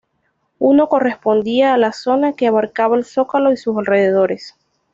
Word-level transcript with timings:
Uno 0.57 0.89
correspondía 0.89 1.75
a 1.75 1.77
la 1.77 1.93
zona 1.93 2.33
que 2.33 2.47
abarcaba 2.47 2.97
el 2.97 3.05
Zócalo 3.05 3.51
y 3.51 3.57
sus 3.57 3.77
alrededores. 3.77 4.55